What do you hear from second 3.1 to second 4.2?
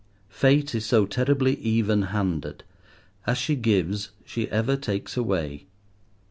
As she gives